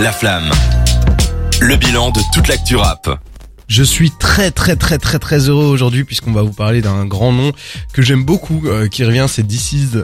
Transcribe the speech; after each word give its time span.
La 0.00 0.12
flamme. 0.12 0.50
Le 1.60 1.76
bilan 1.76 2.10
de 2.10 2.20
toute 2.32 2.48
l'actu 2.48 2.74
rap. 2.76 3.20
Je 3.68 3.82
suis 3.82 4.10
très 4.10 4.50
très 4.50 4.74
très 4.74 4.96
très 4.96 5.18
très 5.18 5.50
heureux 5.50 5.66
aujourd'hui 5.66 6.04
puisqu'on 6.04 6.32
va 6.32 6.40
vous 6.40 6.54
parler 6.54 6.80
d'un 6.80 7.04
grand 7.04 7.32
nom 7.32 7.52
que 7.92 8.00
j'aime 8.00 8.24
beaucoup 8.24 8.62
euh, 8.64 8.88
qui 8.88 9.04
revient, 9.04 9.26
c'est 9.28 9.46
DC's, 9.46 9.98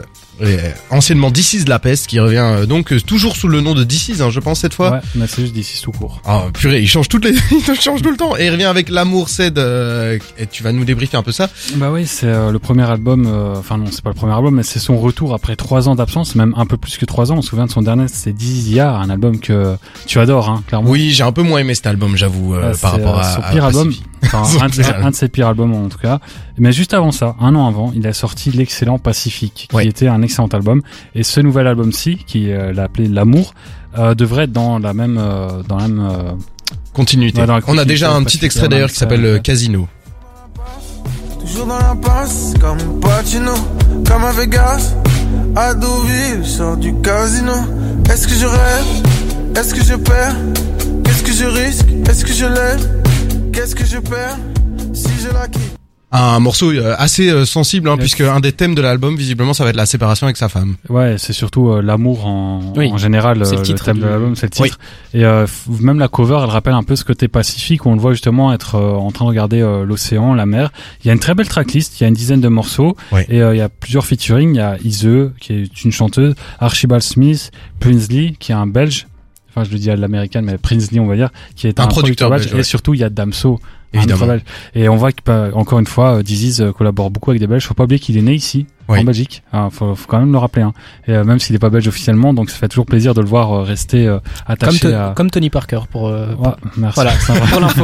anciennement 0.89 1.31
DC's 1.31 1.67
La 1.67 1.79
Peste 1.79 2.07
qui 2.07 2.19
revient 2.19 2.37
euh, 2.37 2.65
donc 2.65 2.93
euh, 2.93 2.99
toujours 2.99 3.35
sous 3.35 3.47
le 3.47 3.61
nom 3.61 3.73
de 3.73 3.83
DC's 3.83 4.21
hein, 4.21 4.29
je 4.29 4.39
pense 4.39 4.59
cette 4.59 4.73
fois. 4.73 4.91
Ouais, 4.91 4.99
mais 5.15 5.27
c'est 5.27 5.41
juste 5.41 5.53
d'ici 5.53 5.81
tout 5.81 5.91
court. 5.91 6.21
Ah 6.25 6.45
purée, 6.53 6.81
il 6.81 6.87
change 6.87 7.09
toutes 7.09 7.25
les 7.25 7.31
il 7.51 7.81
change 7.81 8.01
tout 8.01 8.11
le 8.11 8.17
temps 8.17 8.37
et 8.37 8.45
il 8.45 8.51
revient 8.51 8.65
avec 8.65 8.89
l'amour 8.89 9.29
c'est 9.29 9.57
et 9.57 10.47
tu 10.47 10.63
vas 10.63 10.71
nous 10.71 10.85
débriefer 10.85 11.17
un 11.17 11.23
peu 11.23 11.31
ça. 11.31 11.49
Bah 11.75 11.89
oui, 11.91 12.05
c'est 12.07 12.27
euh, 12.27 12.51
le 12.51 12.59
premier 12.59 12.89
album, 12.89 13.25
euh, 13.27 13.55
enfin 13.57 13.77
non, 13.77 13.85
c'est 13.91 14.01
pas 14.01 14.09
le 14.09 14.15
premier 14.15 14.33
album, 14.33 14.55
mais 14.55 14.63
c'est 14.63 14.79
son 14.79 14.97
retour 14.97 15.33
après 15.33 15.55
trois 15.55 15.89
ans 15.89 15.95
d'absence, 15.95 16.35
même 16.35 16.53
un 16.57 16.65
peu 16.65 16.77
plus 16.77 16.97
que 16.97 17.05
trois 17.05 17.31
ans. 17.31 17.37
On 17.37 17.41
se 17.41 17.49
souvient 17.49 17.65
de 17.65 17.71
son 17.71 17.81
dernier, 17.81 18.07
c'est 18.07 18.33
Dizia, 18.33 18.95
un 18.95 19.09
album 19.09 19.39
que 19.39 19.75
tu 20.05 20.19
adores, 20.19 20.49
hein, 20.49 20.63
clairement. 20.67 20.89
Oui, 20.89 21.11
j'ai 21.11 21.23
un 21.23 21.31
peu 21.31 21.43
moins 21.43 21.59
aimé 21.59 21.75
cet 21.75 21.87
album, 21.87 22.15
j'avoue 22.15 22.55
Euh, 22.55 22.75
par 22.81 22.91
rapport 22.93 23.17
euh, 23.17 23.21
à 23.21 23.35
son 23.35 23.41
à 23.41 23.51
pire 23.51 23.65
album, 23.65 23.87
Pacific. 23.87 24.05
Enfin, 24.23 24.43
un, 24.61 24.67
de, 24.67 25.03
un 25.05 25.09
de 25.11 25.15
ses 25.15 25.27
pires 25.29 25.47
albums 25.47 25.73
en 25.73 25.89
tout 25.89 25.97
cas. 25.99 26.19
Mais 26.57 26.71
juste 26.71 26.93
avant 26.93 27.11
ça, 27.11 27.35
un 27.39 27.53
an 27.55 27.67
avant, 27.67 27.91
il 27.95 28.05
a 28.07 28.13
sorti 28.13 28.51
l'excellent 28.51 28.97
Pacifique, 28.99 29.67
qui 29.69 29.75
Ouais. 29.75 29.85
était 29.87 30.07
un 30.07 30.21
excellent 30.21 30.47
album. 30.47 30.81
Et 31.15 31.23
ce 31.23 31.39
nouvel 31.41 31.67
album-ci, 31.67 32.17
qui 32.25 32.51
euh, 32.51 32.73
l'a 32.73 32.83
appelé 32.83 33.07
L'amour, 33.07 33.53
euh, 33.97 34.15
devrait 34.15 34.43
être 34.45 34.51
dans 34.51 34.79
la 34.79 34.93
même, 34.93 35.17
euh, 35.19 35.61
dans 35.67 35.77
la 35.77 35.87
même. 35.87 35.99
euh, 35.99 36.31
Continuité. 36.93 37.41
Ouais, 37.41 37.47
dans 37.47 37.53
la 37.53 37.59
On 37.59 37.61
a 37.61 37.65
continuité, 37.65 37.89
déjà 37.89 38.11
un 38.13 38.23
petit 38.23 38.43
extrait 38.43 38.67
d'ailleurs 38.67 38.89
qui 38.89 38.95
s'appelle 38.95 39.23
euh. 39.25 39.39
Casino. 39.39 39.87
Toujours 41.39 41.67
dans 41.67 41.77
la 41.77 41.95
passe, 41.95 42.53
comme 42.59 42.99
Pacino, 42.99 43.53
comme 44.07 44.23
à 44.25 44.31
Vegas, 44.31 44.93
à 45.55 45.73
Deauville, 45.73 46.39
je 46.43 46.49
sors 46.49 46.75
du 46.77 46.93
casino. 47.01 47.53
Est-ce 48.11 48.27
que 48.27 48.33
je 48.33 48.45
rêve? 48.45 49.55
Est-ce 49.55 49.73
que 49.73 49.83
je 49.83 49.93
perds? 49.95 50.35
Qu'est-ce 51.03 51.23
que 51.23 51.31
je 51.31 51.45
risque? 51.45 51.85
Est-ce 52.09 52.25
que 52.25 52.33
je 52.33 52.45
lève? 52.45 52.96
Qu'est-ce 53.57 53.73
que 53.75 53.85
je 53.85 53.97
perds 53.97 54.37
Si 54.93 55.09
je 55.19 55.33
la 55.33 55.47
quitte? 55.47 55.73
Un 56.11 56.39
morceau 56.39 56.69
euh, 56.71 56.93
assez 56.99 57.27
euh, 57.31 57.43
sensible, 57.43 57.89
hein, 57.89 57.93
Yes. 57.95 57.99
puisque 58.01 58.21
un 58.21 58.39
des 58.39 58.51
thèmes 58.51 58.75
de 58.75 58.83
l'album, 58.83 59.15
visiblement, 59.15 59.55
ça 59.55 59.63
va 59.63 59.71
être 59.71 59.75
la 59.75 59.87
séparation 59.87 60.27
avec 60.27 60.37
sa 60.37 60.47
femme. 60.47 60.75
Ouais, 60.89 61.15
c'est 61.17 61.33
surtout 61.33 61.69
euh, 61.71 61.81
l'amour 61.81 62.27
en, 62.27 62.71
Oui, 62.77 62.91
en 62.91 62.97
général. 62.99 63.43
c'est 63.47 63.55
le 63.55 63.63
titre 63.63 63.83
thème 63.83 63.95
du- 63.95 64.03
de 64.03 64.07
l'album, 64.07 64.35
c'est 64.35 64.55
le 64.55 64.61
Oui. 64.61 64.69
titre. 64.69 64.79
Et 65.15 65.25
euh, 65.25 65.47
même 65.81 65.97
la 65.97 66.07
cover, 66.07 66.37
elle 66.43 66.51
rappelle 66.51 66.75
un 66.75 66.83
peu 66.83 66.95
ce 66.95 67.03
côté 67.03 67.27
pacifique 67.27 67.87
où 67.87 67.89
on 67.89 67.95
le 67.95 67.99
voit 67.99 68.11
justement 68.11 68.53
être 68.53 68.75
euh, 68.75 68.91
en 68.93 69.09
train 69.09 69.25
de 69.25 69.29
regarder 69.29 69.59
euh, 69.59 69.85
l'océan, 69.85 70.35
la 70.35 70.45
mer. 70.45 70.71
Il 71.03 71.07
y 71.07 71.09
a 71.09 71.13
une 71.13 71.19
très 71.19 71.33
belle 71.33 71.47
tracklist, 71.49 71.99
il 71.99 72.03
y 72.03 72.05
a 72.05 72.09
une 72.09 72.13
dizaine 72.13 72.41
de 72.41 72.47
morceaux 72.49 72.95
et 73.27 73.41
euh, 73.41 73.55
il 73.55 73.57
y 73.57 73.61
a 73.61 73.69
plusieurs 73.69 74.05
featuring. 74.05 74.51
Il 74.53 74.57
y 74.57 74.61
a 74.61 74.77
Ise, 74.83 75.31
qui 75.41 75.53
est 75.53 75.83
une 75.83 75.91
chanteuse, 75.91 76.35
Archibald 76.59 77.01
Smith, 77.01 77.49
Prinsley, 77.79 78.35
qui 78.37 78.51
est 78.51 78.55
un 78.55 78.67
Belge. 78.67 79.07
Enfin, 79.57 79.63
je 79.67 79.73
le 79.73 79.79
dis 79.79 79.89
à 79.89 79.95
l'américaine, 79.95 80.45
mais 80.45 80.57
Prinsley, 80.59 80.99
on 80.99 81.07
va 81.07 81.15
dire, 81.15 81.29
qui 81.55 81.65
est 81.67 81.79
Un 81.79 81.85
un, 81.85 81.87
producteur 81.87 82.29
belge, 82.29 82.53
ouais. 82.53 82.59
Et 82.59 82.63
surtout, 82.63 82.93
il 82.93 82.99
y 82.99 83.03
a 83.03 83.09
Damso, 83.09 83.59
un 83.93 83.97
Évidemment. 83.97 84.27
Belge. 84.27 84.41
Et 84.75 84.87
on 84.87 84.95
voit 84.97 85.11
que, 85.11 85.21
bah, 85.25 85.49
encore 85.53 85.79
une 85.79 85.87
fois, 85.87 86.17
euh, 86.17 86.21
Diziz 86.23 86.61
euh, 86.61 86.71
collabore 86.71 87.09
beaucoup 87.09 87.31
avec 87.31 87.39
des 87.39 87.47
Belges. 87.47 87.65
Faut 87.65 87.73
pas 87.73 87.85
oublier 87.85 87.97
qu'il 87.99 88.17
est 88.17 88.21
né 88.21 88.35
ici, 88.35 88.67
Oui. 88.87 88.99
en 88.99 89.03
Belgique. 89.03 89.41
Ah, 89.51 89.69
faut, 89.71 89.95
faut 89.95 90.05
quand 90.07 90.19
même 90.19 90.31
le 90.31 90.37
rappeler. 90.37 90.61
Hein. 90.61 90.73
Et 91.07 91.13
euh, 91.13 91.23
même 91.23 91.39
s'il 91.39 91.55
est 91.55 91.59
pas 91.59 91.71
belge 91.71 91.87
officiellement, 91.87 92.35
donc 92.35 92.51
ça 92.51 92.57
fait 92.57 92.67
toujours 92.67 92.85
plaisir 92.85 93.15
de 93.15 93.21
le 93.21 93.27
voir 93.27 93.51
euh, 93.51 93.61
rester 93.63 94.05
euh, 94.07 94.19
Comme, 94.19 94.53
attaché 94.53 94.79
To- 94.79 94.87
à. 94.93 95.13
comme 95.15 95.31
Tony 95.31 95.49
Parker 95.49 95.79
pour. 95.89 96.07
euh, 96.09 96.35
Ouais, 96.35 96.49
merci. 96.77 96.95
Voilà, 96.95 97.11
pour 97.51 97.59
l'info. 97.59 97.83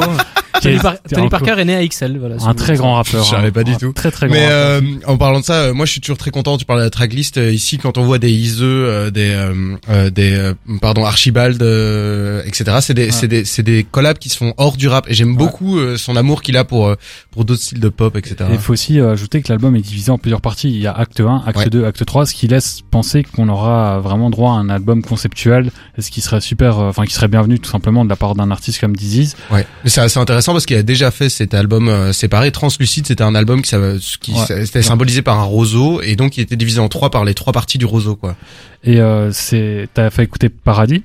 Tony, 0.62 0.78
Par- 0.78 1.30
Parker 1.30 1.56
est 1.59 1.66
né 1.66 1.76
à 1.76 1.86
XL. 1.88 2.18
Voilà, 2.20 2.36
Un 2.46 2.54
très 2.54 2.76
grand 2.76 2.96
rappeur. 2.96 3.23
Je 3.23 3.30
savais 3.32 3.48
hein. 3.48 3.52
pas 3.52 3.64
du 3.64 3.76
tout. 3.78 3.92
Très 3.94 4.12
très 4.12 4.28
grand 4.28 4.36
Mais 4.36 4.48
euh, 4.50 4.82
en 5.08 5.18
parlant 5.18 5.40
de 5.40 5.46
ça, 5.46 5.54
euh, 5.56 5.73
moi 5.73 5.86
je 5.86 5.92
suis 5.92 6.02
toujours 6.02 6.18
très 6.18 6.32
content. 6.32 6.58
Tu 6.58 6.66
parlais 6.66 6.82
de 6.82 6.86
la 6.88 6.90
tracklist 6.92 7.38
euh, 7.38 7.52
ici 7.52 7.78
quand 7.78 7.98
on 7.98 8.04
voit 8.04 8.20
des 8.20 8.32
Ise, 8.32 8.59
euh, 8.62 9.09
des 9.12 9.31
euh, 9.31 9.76
euh, 9.90 10.09
des 10.09 10.34
euh, 10.36 10.54
pardon 10.81 11.06
Archibald, 11.06 11.62
euh, 11.62 12.42
etc. 12.46 12.78
C'est 12.81 12.94
des 12.94 13.04
Ouais. 13.06 13.12
c'est 13.12 13.28
des 13.28 13.46
c'est 13.46 13.64
des 13.64 13.84
collabs 13.84 14.18
qui 14.18 14.30
se 14.30 14.38
font 14.38 14.54
hors 14.58 14.78
du 14.78 14.88
rap 14.88 15.09
et 15.09 15.14
j'aime 15.14 15.31
Ouais. 15.31 15.38
beaucoup 15.38 15.78
euh, 15.78 15.98
son 15.98 16.16
amour 16.16 16.42
qu'il 16.42 16.56
a 16.58 16.64
pour 16.64 16.88
euh, 16.88 16.96
pour 17.31 17.46
d'autres 17.46 17.62
styles 17.62 17.80
de 17.80 17.90
pop, 17.90 18.16
etc. 18.16 18.36
Et 18.50 18.54
il 18.54 18.59
faut 18.59 18.74
aussi 18.74 19.00
euh, 19.00 19.12
ajouter 19.12 19.42
que 19.42 19.50
l'album 19.50 19.76
est 19.76 19.81
divisé 19.81 20.12
en 20.12 20.18
plusieurs 20.18 20.42
parties. 20.42 20.69
Il 20.69 20.80
y 20.80 20.88
a 20.88 20.94
acte 20.94 21.19
1, 21.19 21.44
acte 21.46 21.58
Ouais. 21.58 21.69
2, 21.69 21.86
acte 21.86 22.06
3, 22.06 22.25
ce 22.25 22.34
qui 22.34 22.47
laisse 22.47 22.81
penser 22.92 23.24
qu'on 23.24 23.50
aura 23.50 24.00
vraiment 24.00 24.30
droit 24.30 24.52
à 24.52 24.56
un 24.56 24.69
album 24.69 25.02
conceptuel, 25.03 25.72
ce 26.00 26.09
qui 26.12 26.22
serait 26.22 26.42
super, 26.42 26.80
euh, 26.80 26.90
enfin 26.90 27.06
qui 27.06 27.13
serait 27.13 27.28
bienvenu 27.28 27.59
tout 27.59 27.69
simplement 27.72 28.03
de 28.06 28.09
la 28.09 28.16
part 28.16 28.36
d'un 28.36 28.52
artiste 28.52 28.80
comme 28.80 28.96
Diziz. 28.96 29.36
Ouais, 29.52 29.66
mais 29.84 29.90
c'est 29.90 30.02
assez 30.02 30.19
intéressant 30.19 30.43
parce 30.52 30.66
qu'il 30.66 30.76
a 30.76 30.84
déjà 30.84 31.09
fait 31.12 31.30
cet 31.30 31.54
album 31.54 31.88
euh, 31.88 32.12
séparé. 32.12 32.52
Translucide, 32.52 33.08
c'était 33.08 33.24
un 33.24 33.36
album 33.36 33.62
qui, 33.62 33.76
qui 34.20 34.31
Ouais. 34.34 34.66
c'était 34.66 34.81
symbolisé 34.81 35.22
par 35.22 35.40
un 35.40 35.44
roseau 35.44 36.02
et 36.02 36.16
donc 36.16 36.38
il 36.38 36.42
était 36.42 36.56
divisé 36.58 36.80
en 36.81 36.90
trois 36.90 37.09
par 37.09 37.24
les 37.24 37.34
trois 37.34 37.54
parties 37.54 37.78
du 37.78 37.86
roseau, 37.86 38.16
quoi. 38.16 38.36
Et 38.84 39.00
euh, 39.00 39.31
c'est, 39.31 39.88
t'as 39.94 40.09
fait 40.09 40.24
écouter 40.24 40.50
Paradis, 40.50 41.04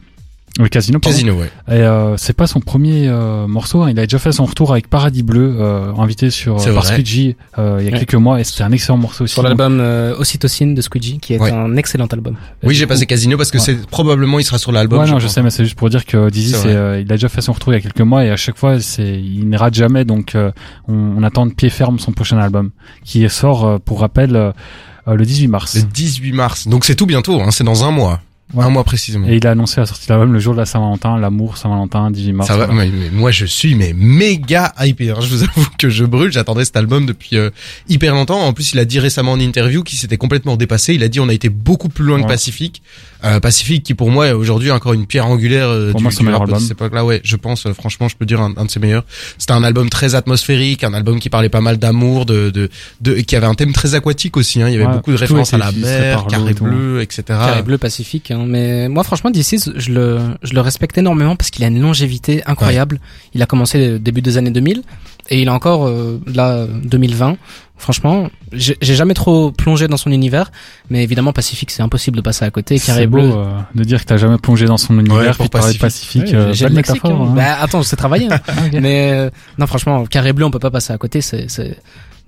le 0.58 0.69
Casino, 0.69 0.98
pardon. 0.98 1.14
Casino, 1.16 1.34
ouais. 1.34 1.50
Et 1.69 1.72
euh, 1.82 2.16
c'est 2.16 2.32
pas 2.32 2.46
son 2.46 2.60
premier 2.60 3.06
euh, 3.08 3.46
morceau. 3.46 3.82
hein. 3.82 3.91
Il 3.91 3.98
a 3.98 4.02
déjà 4.06 4.19
fait 4.19 4.32
son 4.32 4.44
retour 4.44 4.72
avec 4.72 4.88
Paradis 4.88 5.22
Bleu, 5.22 5.56
euh, 5.58 5.92
invité 5.96 6.30
sur 6.30 6.60
euh, 6.60 6.74
par. 6.74 6.84
Squeegee 6.84 7.36
euh, 7.58 7.76
il 7.80 7.84
y 7.84 7.88
a 7.88 7.92
Ouais. 7.92 7.98
quelques 7.98 8.14
mois, 8.16 8.41
et 8.41 8.44
c'était 8.44 8.64
un 8.64 8.72
excellent 8.72 8.98
morceau 8.98 9.24
aussi. 9.24 9.34
Sur 9.34 9.42
l'album 9.42 9.78
euh, 9.80 10.16
Ocytocine 10.19 10.74
de 10.74 10.82
Squeegee, 10.82 11.19
qui 11.20 11.34
est 11.34 11.38
Ouais. 11.41 11.52
un 11.52 11.76
excellent 11.76 12.06
album. 12.06 12.36
Oui, 12.62 12.74
j'ai 12.74 12.86
passé 12.86 13.06
Casino 13.06 13.36
parce 13.36 13.50
que 13.50 13.58
Ouais. 13.58 13.64
c'est 13.64 13.86
probablement 13.86 14.38
il 14.38 14.44
sera 14.44 14.58
sur 14.58 14.72
l'album. 14.72 15.00
Ouais, 15.00 15.08
non, 15.10 15.19
je 15.20 15.28
sais, 15.28 15.42
mais 15.42 15.50
c'est 15.50 15.64
juste 15.64 15.76
pour 15.76 15.91
dire 15.91 16.04
que 16.04 16.28
Dizzy, 16.28 16.54
C'est 16.54 16.69
euh, 16.75 17.00
il 17.00 17.10
a 17.12 17.14
déjà 17.16 17.28
fait 17.28 17.40
son 17.40 17.52
retour 17.52 17.72
il 17.72 17.76
y 17.76 17.78
a 17.78 17.82
quelques 17.82 18.00
mois 18.00 18.25
et 18.25 18.30
à 18.30 18.36
chaque 18.36 18.56
fois, 18.58 18.80
c'est, 18.80 19.20
il 19.20 19.48
ne 19.48 19.56
rate 19.56 19.75
jamais. 19.75 20.04
Donc, 20.04 20.34
euh, 20.34 20.50
on, 20.88 20.94
on 21.19 21.22
attend 21.22 21.46
de 21.46 21.52
pied 21.52 21.70
ferme 21.70 21.98
son 21.98 22.12
prochain 22.12 22.38
album, 22.38 22.70
qui 23.04 23.28
sort, 23.28 23.64
euh, 23.64 23.78
pour 23.78 24.00
rappel, 24.00 24.52
le 25.06 25.25
18 25.25 25.48
mars. 25.48 25.76
Le 25.76 25.82
18 25.82 26.32
mars. 26.32 26.69
Donc 26.69 26.84
c'est 26.84 26.94
tout 26.94 27.06
bientôt, 27.06 27.40
hein, 27.40 27.50
c'est 27.50 27.64
dans 27.64 27.84
un 27.84 27.90
mois. 27.90 28.20
Ouais. 28.54 28.64
Un 28.64 28.70
mois 28.70 28.82
précisément. 28.84 29.28
Et 29.28 29.36
il 29.36 29.47
a 29.47 29.50
annoncé 29.50 29.78
la 29.78 29.84
sortie 29.86 30.06
de 30.06 30.12
l'album 30.14 30.32
le 30.32 30.38
jour 30.38 30.54
de 30.54 30.59
la 30.59 30.64
Saint-Valentin, 30.64 31.19
l'amour 31.19 31.59
Saint-Valentin, 31.59 32.10
18 32.10 32.32
mars. 32.32 32.48
Ça 32.48 32.56
va, 32.56 32.66
mais, 32.69 32.88
mais 32.88 33.10
moi 33.10 33.31
je 33.31 33.44
suis 33.44 33.75
mais 33.75 33.92
méga 33.94 34.72
hypé. 34.81 35.10
hein. 35.10 35.16
Je 35.20 35.28
vous 35.28 35.42
avoue 35.42 35.66
que 35.78 35.91
je 35.91 36.04
brûle. 36.06 36.32
J'attendais 36.32 36.64
cet 36.64 36.76
album 36.76 37.04
depuis 37.04 37.37
euh, 37.37 37.50
hyper 37.91 38.14
longtemps. 38.14 38.41
En 38.41 38.54
plus, 38.54 38.72
il 38.72 38.78
a 38.78 38.87
dit 38.87 39.00
récemment 39.00 39.32
en 39.32 39.41
interview 39.41 39.82
qu'il 39.82 39.98
s'était 39.98 40.16
complètement 40.16 40.56
dépassé. 40.56 40.94
Il 40.94 41.03
a 41.03 41.08
dit 41.08 41.20
on 41.20 41.28
a 41.28 41.34
été 41.34 41.50
beaucoup 41.50 41.91
plus 41.91 42.04
loin 42.06 42.22
que. 42.22 42.26
Pacifique. 42.28 42.82
Euh, 43.24 43.40
Pacifique 43.40 43.82
qui 43.82 43.94
pour 43.94 44.10
moi 44.10 44.28
est 44.28 44.32
aujourd'hui 44.32 44.70
encore 44.70 44.92
une 44.92 45.06
pierre 45.06 45.26
angulaire 45.26 45.68
euh, 45.68 45.90
Pour 45.90 45.98
du, 45.98 46.02
moi, 46.04 46.12
c'est 46.12 46.22
du 46.22 46.28
rap 46.28 46.38
de 46.38 46.44
album. 46.44 46.60
cette 46.60 46.70
époque-là. 46.72 47.04
Ouais, 47.04 47.20
je 47.24 47.34
pense 47.36 47.66
euh, 47.66 47.72
franchement, 47.72 48.08
je 48.08 48.16
peux 48.16 48.26
dire 48.26 48.40
un, 48.40 48.54
un 48.56 48.64
de 48.64 48.70
ses 48.70 48.78
meilleurs. 48.78 49.04
C'était 49.38 49.52
un 49.52 49.64
album 49.64 49.88
très 49.90 50.14
atmosphérique, 50.14 50.84
un 50.84 50.94
album 50.94 51.18
qui 51.18 51.28
parlait 51.28 51.48
pas 51.48 51.60
mal 51.60 51.78
d'amour, 51.78 52.26
de, 52.26 52.50
de, 52.50 52.70
de, 53.00 53.14
qui 53.14 53.34
avait 53.34 53.46
un 53.46 53.54
thème 53.54 53.72
très 53.72 53.94
aquatique 53.94 54.36
aussi. 54.36 54.62
Hein. 54.62 54.68
Il 54.68 54.74
y 54.74 54.76
avait 54.76 54.86
Ouais, 54.86 54.92
beaucoup 54.92 55.10
de 55.12 55.16
références 55.16 55.52
à 55.52 55.58
la 55.58 55.72
mer, 55.72 56.26
carré 56.28 56.54
bleu, 56.54 57.02
etc. 57.02 57.22
Carré 57.26 57.62
bleu 57.62 57.76
Pacifique. 57.78 58.30
Hein. 58.30 58.44
Mais 58.46 58.88
moi, 58.88 59.02
franchement, 59.02 59.30
d'ici, 59.30 59.58
je 59.76 59.90
le, 59.90 60.20
je 60.42 60.54
le 60.54 60.60
respecte 60.60 60.96
énormément 60.96 61.34
parce 61.36 61.50
qu'il 61.50 61.64
a 61.64 61.68
une 61.68 61.80
longévité 61.80 62.42
incroyable. 62.46 63.00
Il 63.34 63.42
a 63.42 63.46
commencé 63.46 63.94
au 63.94 63.98
début 63.98 64.22
des 64.22 64.36
années 64.38 64.50
2000 64.52 64.82
et 65.30 65.40
il 65.42 65.48
a 65.48 65.52
encore 65.54 65.86
euh, 65.86 66.20
là 66.26 66.66
2020. 66.84 67.36
Franchement, 67.80 68.28
j'ai 68.52 68.76
j'ai 68.80 68.94
jamais 68.96 69.14
trop 69.14 69.52
plongé 69.52 69.86
dans 69.86 69.96
son 69.96 70.10
univers, 70.10 70.50
mais 70.90 71.04
évidemment 71.04 71.32
Pacifique, 71.32 71.70
c'est 71.70 71.82
impossible 71.82 72.16
de 72.16 72.22
passer 72.22 72.44
à 72.44 72.50
côté. 72.50 72.78
Carré 72.80 73.02
C'est 73.02 73.06
beau 73.06 73.18
bleu. 73.18 73.32
euh, 73.36 73.44
de 73.74 73.84
dire 73.84 74.00
que 74.00 74.06
t'as 74.06 74.16
jamais 74.16 74.38
plongé 74.38 74.66
dans 74.66 74.78
son 74.78 74.98
univers, 74.98 75.36
pour 75.36 75.44
puis 75.48 75.48
parler 75.60 75.74
de 75.74 75.78
Pacifique. 75.78 76.34
Euh, 76.34 76.52
j'ai 76.52 76.68
le 76.68 76.74
métaphore. 76.74 77.12
hein. 77.12 77.28
hein. 77.30 77.34
Bah 77.36 77.56
attends, 77.60 77.82
c'est 77.84 77.94
travaillé. 77.96 78.26
hein. 78.32 78.40
Ah. 78.48 78.52
Mais 78.80 79.12
euh, 79.12 79.30
non, 79.58 79.66
franchement, 79.68 80.04
Carré 80.06 80.32
Bleu, 80.32 80.44
on 80.44 80.50
peut 80.50 80.58
pas 80.58 80.72
passer 80.72 80.92
à 80.92 80.98
côté. 80.98 81.20
C'est, 81.20 81.48
c'est... 81.48 81.78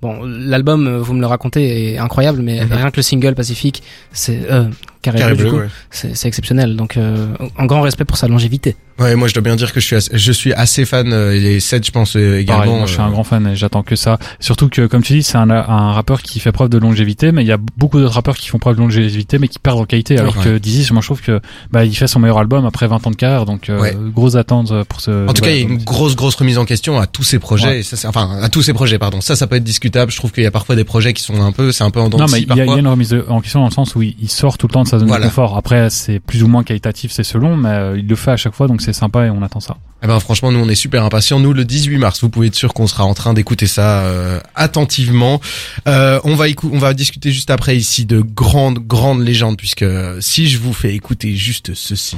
bon, 0.01 0.21
l'album, 0.23 0.99
vous 0.99 1.13
me 1.13 1.19
le 1.19 1.27
racontez, 1.27 1.93
est 1.93 1.97
incroyable, 1.97 2.41
mais 2.41 2.63
Mhm. 2.63 2.71
rien 2.73 2.89
que 2.91 2.97
le 2.97 3.01
single 3.03 3.35
Pacifique, 3.35 3.83
c'est 4.13 4.49
euh, 4.49 4.69
Carré, 5.01 5.19
Carré 5.19 5.33
Bleu, 5.33 5.43
du 5.43 5.49
bleu, 5.49 5.51
coup, 5.51 5.63
ouais. 5.65 5.69
c'est, 5.89 6.15
c'est 6.15 6.29
exceptionnel. 6.29 6.77
Donc, 6.77 6.95
euh, 6.95 7.27
un 7.57 7.65
grand 7.65 7.81
respect 7.81 8.05
pour 8.05 8.15
sa 8.17 8.29
longévité. 8.29 8.77
Ouais, 9.01 9.15
moi 9.15 9.27
je 9.27 9.33
dois 9.33 9.41
bien 9.43 9.55
dire 9.55 9.73
que 9.73 9.79
je 9.79 9.85
suis 9.85 9.95
assez, 9.95 10.09
je 10.17 10.31
suis 10.31 10.53
assez 10.53 10.85
fan 10.85 11.11
euh, 11.13 11.33
et 11.33 11.59
Seth 11.59 11.85
je 11.85 11.91
pense 11.91 12.15
euh, 12.15 12.39
également. 12.39 12.61
Pareil, 12.63 12.77
moi, 12.77 12.85
je 12.87 12.91
suis 12.93 13.01
un 13.01 13.07
euh, 13.07 13.11
grand 13.11 13.23
fan 13.23 13.47
et 13.47 13.55
j'attends 13.55 13.83
que 13.83 13.95
ça. 13.95 14.19
Surtout 14.39 14.69
que, 14.69 14.85
comme 14.85 15.01
tu 15.03 15.13
dis, 15.13 15.23
c'est 15.23 15.37
un, 15.37 15.49
un 15.49 15.91
rappeur 15.93 16.21
qui 16.21 16.39
fait 16.39 16.51
preuve 16.51 16.69
de 16.69 16.77
longévité, 16.77 17.31
mais 17.31 17.43
il 17.43 17.47
y 17.47 17.51
a 17.51 17.57
beaucoup 17.77 17.99
d'autres 17.99 18.13
rappeurs 18.13 18.37
qui 18.37 18.47
font 18.49 18.59
preuve 18.59 18.75
de 18.75 18.81
longévité, 18.81 19.39
mais 19.39 19.47
qui 19.47 19.59
perdent 19.59 19.79
en 19.79 19.85
qualité. 19.85 20.17
Alors 20.17 20.37
Ouais. 20.37 20.43
que 20.43 20.57
Dizzy, 20.57 20.91
moi, 20.93 21.01
je 21.01 21.07
trouve 21.07 21.21
que 21.21 21.39
bah, 21.71 21.83
il 21.85 21.95
fait 21.95 22.07
son 22.07 22.19
meilleur 22.19 22.37
album 22.37 22.65
après 22.65 22.87
20 22.87 23.07
ans 23.07 23.11
de 23.11 23.15
carrière, 23.15 23.45
donc 23.45 23.69
euh, 23.69 23.79
Ouais. 23.79 23.95
grosse 24.13 24.35
attente 24.35 24.71
pour 24.85 25.01
ce. 25.01 25.27
En 25.27 25.33
tout 25.33 25.41
cas, 25.41 25.49
il 25.51 25.55
y 25.57 25.59
a 25.59 25.61
une 25.63 25.77
grosse 25.83 26.15
grosse 26.15 26.35
remise 26.35 26.57
en 26.57 26.65
question 26.65 26.99
à 26.99 27.07
tous 27.07 27.23
ces 27.23 27.39
projets. 27.39 27.67
Ouais. 27.67 27.79
Et 27.79 27.83
ça, 27.83 28.07
enfin, 28.07 28.37
à 28.41 28.49
tous 28.49 28.61
ces 28.61 28.73
projets, 28.73 28.99
pardon. 28.99 29.19
Ça, 29.21 29.35
ça 29.35 29.47
peut 29.47 29.55
être 29.55 29.63
discutable. 29.63 30.11
Je 30.11 30.17
trouve 30.17 30.31
qu'il 30.31 30.43
y 30.43 30.47
a 30.47 30.51
parfois 30.51 30.75
des 30.75 30.83
projets 30.83 31.13
qui 31.13 31.23
sont 31.23 31.41
un 31.41 31.51
peu, 31.51 31.71
c'est 31.71 31.83
un 31.83 31.91
peu 31.91 31.99
en 31.99 32.09
dents 32.09 32.17
Non, 32.19 32.25
mais 32.31 32.41
il 32.41 32.55
y, 32.55 32.61
a- 32.61 32.65
y 32.65 32.79
une 32.79 32.87
remise 32.87 33.15
en 33.29 33.41
question 33.41 33.59
dans 33.61 33.67
le 33.67 33.71
sens 33.73 33.95
où 33.95 34.01
il, 34.01 34.15
il 34.21 34.29
sort 34.29 34.57
tout 34.57 34.67
le 34.67 34.73
temps 34.73 34.83
de 34.83 34.87
sa 34.87 34.99
zone 34.99 35.07
Voilà. 35.07 35.25
de 35.25 35.29
confort. 35.29 35.57
Après, 35.57 35.89
c'est 35.89 36.19
plus 36.19 36.43
ou 36.43 36.47
moins 36.47 36.63
qualitatif, 36.63 37.11
c'est 37.11 37.23
selon, 37.23 37.57
mais 37.57 37.69
euh, 37.69 37.97
il 37.97 38.07
le 38.07 38.15
fait 38.15 38.31
à 38.31 38.37
chaque 38.37 38.53
fois, 38.53 38.67
donc 38.67 38.81
c'est 38.81 38.90
sympa 38.93 39.25
et 39.25 39.29
on 39.29 39.41
attend 39.43 39.59
ça. 39.59 39.77
Eh 40.03 40.07
ben, 40.07 40.19
franchement, 40.19 40.51
nous, 40.51 40.59
on 40.59 40.67
est 40.69 40.75
super 40.75 41.03
impatients. 41.03 41.39
Nous, 41.39 41.53
le 41.53 41.63
18 41.65 41.97
mars, 41.97 42.21
vous 42.21 42.29
pouvez 42.29 42.47
être 42.47 42.55
sûr 42.55 42.73
qu'on 42.73 42.87
sera 42.87 43.03
en 43.05 43.13
train 43.13 43.33
d'écouter 43.33 43.67
ça 43.67 43.99
euh, 44.01 44.39
attentivement. 44.55 45.39
Euh, 45.87 46.19
on 46.23 46.35
va 46.35 46.47
écou- 46.47 46.69
on 46.73 46.79
va 46.79 46.93
discuter 46.93 47.31
juste 47.31 47.49
après 47.51 47.75
ici 47.77 48.05
de 48.05 48.21
grandes 48.21 48.79
grandes 48.79 49.21
légendes, 49.23 49.57
puisque 49.57 49.83
euh, 49.83 50.17
si 50.21 50.47
je 50.49 50.57
vous 50.59 50.73
fais 50.73 50.93
écouter 50.95 51.35
juste 51.35 51.73
ceci. 51.75 52.17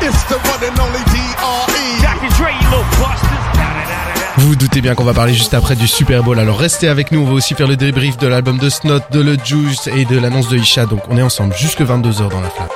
Busters. 0.00 0.38
Vous 4.36 4.48
vous 4.50 4.56
doutez 4.56 4.80
bien 4.80 4.94
qu'on 4.94 5.04
va 5.04 5.14
parler 5.14 5.34
juste 5.34 5.52
après 5.54 5.74
du 5.74 5.88
Super 5.88 6.22
Bowl. 6.22 6.38
Alors 6.38 6.58
restez 6.58 6.86
avec 6.88 7.10
nous. 7.10 7.20
On 7.20 7.24
va 7.24 7.32
aussi 7.32 7.54
faire 7.54 7.66
le 7.66 7.76
débrief 7.76 8.16
de 8.18 8.28
l'album 8.28 8.58
de 8.58 8.70
Snot, 8.70 9.00
de 9.10 9.20
Le 9.20 9.36
Juice 9.44 9.88
et 9.88 10.04
de 10.04 10.16
l'annonce 10.18 10.48
de 10.48 10.56
Isha. 10.58 10.86
Donc 10.86 11.00
on 11.08 11.16
est 11.16 11.22
ensemble 11.22 11.54
jusque 11.56 11.80
22h 11.80 12.28
dans 12.30 12.40
la 12.40 12.50
flamme. 12.50 12.68